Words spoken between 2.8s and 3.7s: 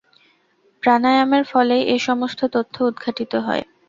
উদ্ঘাটিত হয়।